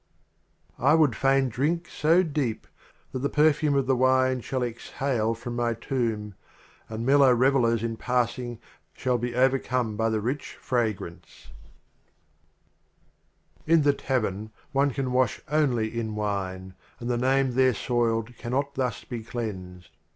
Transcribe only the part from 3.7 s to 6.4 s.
of the Wine shall exhale from my Tomb,